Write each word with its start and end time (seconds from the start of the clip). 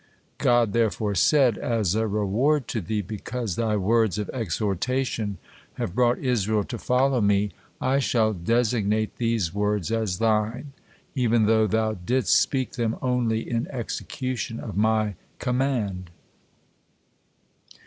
God 0.39 0.73
therefore 0.73 1.13
said, 1.13 1.59
"As 1.59 1.93
a 1.93 2.07
reward 2.07 2.67
to 2.69 2.81
thee 2.81 3.03
because 3.03 3.55
thy 3.55 3.77
words 3.77 4.17
of 4.17 4.31
exhortation 4.31 5.37
have 5.75 5.93
brought 5.93 6.17
Israel 6.17 6.63
to 6.63 6.79
follow 6.79 7.21
Me, 7.21 7.51
I 7.79 7.99
shall 7.99 8.33
designate 8.33 9.17
these 9.17 9.53
words 9.53 9.91
as 9.91 10.17
thine, 10.17 10.73
even 11.13 11.45
though 11.45 11.67
thou 11.67 11.93
didst 11.93 12.33
speak 12.35 12.71
them 12.77 12.95
only 13.03 13.47
in 13.47 13.67
execution 13.67 14.59
of 14.59 14.75
My 14.75 15.13
command." 15.37 16.09